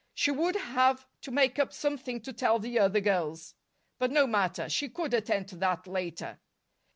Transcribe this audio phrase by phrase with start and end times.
[0.15, 3.53] She would have to make up something to tell the other girls;
[3.99, 6.39] but no matter she could attend to that later.